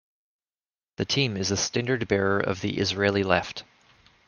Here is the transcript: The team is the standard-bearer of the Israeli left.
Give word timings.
The 0.97 1.05
team 1.05 1.37
is 1.37 1.49
the 1.49 1.57
standard-bearer 1.57 2.39
of 2.39 2.61
the 2.61 2.79
Israeli 2.79 3.21
left. 3.21 3.63